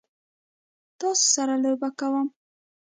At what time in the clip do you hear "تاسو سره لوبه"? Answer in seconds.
0.99-1.89